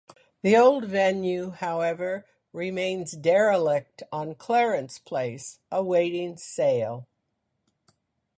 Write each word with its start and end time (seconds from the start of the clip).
The 0.41 0.57
old 0.57 0.85
venue 0.85 1.51
however 1.51 2.25
remains 2.53 3.11
derelict 3.11 4.01
on 4.11 4.33
Clarence 4.33 4.97
Place 4.97 5.59
awaiting 5.71 6.37
sale. 6.37 7.05